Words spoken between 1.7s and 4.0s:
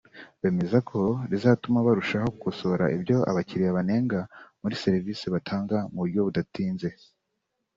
barushaho gukosora ibyo abakiriya